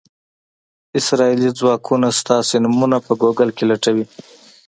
[0.99, 4.05] اسرائیلي ځواکونه ستاسو نومونه په ګوګل کې لټوي.